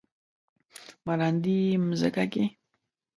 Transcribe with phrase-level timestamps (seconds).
[1.05, 2.45] مراندې يې مځکه کې،